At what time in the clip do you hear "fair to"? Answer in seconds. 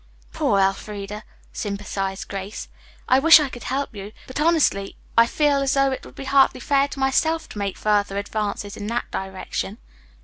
6.59-6.99